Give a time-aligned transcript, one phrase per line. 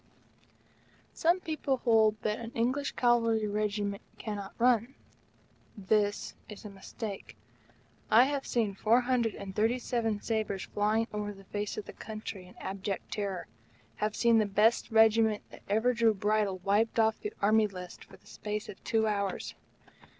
[1.13, 4.95] Some people hold that an English Cavalry regiment cannot run.
[5.77, 7.37] This is a mistake.
[8.09, 11.93] I have seen four hundred and thirty seven sabres flying over the face of the
[11.93, 13.45] country in abject terror
[13.97, 18.17] have seen the best Regiment that ever drew bridle, wiped off the Army List for
[18.17, 19.53] the space of two hours.